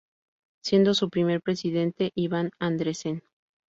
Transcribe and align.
Siendo 0.63 0.95
su 0.95 1.11
primer 1.11 1.43
Presidente 1.43 2.11
Ivar 2.15 2.49
Andresen. 2.57 3.21